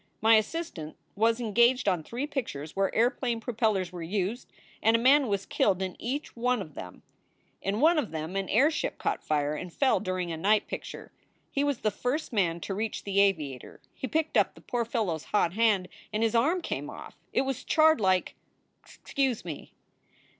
"My 0.19 0.37
assistant 0.37 0.97
was 1.15 1.39
engaged 1.39 1.87
on 1.87 2.01
three 2.01 2.25
pictures 2.25 2.75
where 2.75 2.91
airplane 2.95 3.39
propellers 3.39 3.91
were 3.91 4.01
used, 4.01 4.51
and 4.81 4.95
a 4.95 4.99
man 4.99 5.27
was 5.27 5.45
killed 5.45 5.79
in 5.83 5.95
each 5.99 6.35
one 6.35 6.57
30 6.57 6.73
4 6.73 6.73
SOULS 6.73 6.73
FOR 6.73 6.79
SALE 6.79 6.85
of 6.87 6.93
them. 6.93 7.03
In 7.75 7.81
one 7.81 7.99
of 7.99 8.09
them 8.09 8.35
an 8.35 8.49
airship 8.49 8.97
caught 8.97 9.23
fire 9.23 9.53
and 9.53 9.71
fell 9.71 9.99
during 9.99 10.31
a 10.31 10.37
night 10.37 10.65
picture. 10.65 11.11
He 11.51 11.63
was 11.63 11.81
the 11.81 11.91
first 11.91 12.33
man 12.33 12.59
to 12.61 12.73
reach 12.73 13.03
the 13.03 13.19
aviator. 13.19 13.79
He 13.93 14.07
picked 14.07 14.37
up 14.37 14.55
the 14.55 14.61
poor 14.61 14.85
fellow 14.85 15.13
s 15.13 15.25
hot 15.25 15.53
hand 15.53 15.87
and 16.11 16.23
his 16.23 16.33
arm 16.33 16.63
came 16.63 16.89
off. 16.89 17.15
It 17.31 17.41
was 17.41 17.63
charred 17.63 18.01
like 18.01 18.33
Excuse 18.83 19.45
me!" 19.45 19.71